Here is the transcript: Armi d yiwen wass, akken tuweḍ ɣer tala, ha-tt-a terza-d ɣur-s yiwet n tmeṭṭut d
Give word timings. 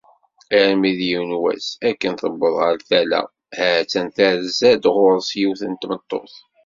Armi 0.59 0.91
d 0.97 0.99
yiwen 1.09 1.31
wass, 1.41 1.67
akken 1.89 2.13
tuweḍ 2.21 2.55
ɣer 2.61 2.75
tala, 2.89 3.21
ha-tt-a 3.57 4.01
terza-d 4.15 4.83
ɣur-s 4.95 5.29
yiwet 5.39 5.61
n 5.65 5.73
tmeṭṭut 5.81 6.33
d 6.39 6.39